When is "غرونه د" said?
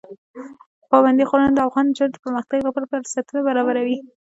1.29-1.59